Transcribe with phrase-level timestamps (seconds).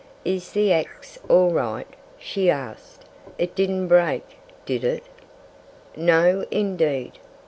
[0.25, 1.85] "Is the axe all right?"
[2.17, 3.05] she asked.
[3.37, 4.23] "It didn't break,
[4.65, 5.03] did it?"
[5.95, 7.19] "No, indeed!"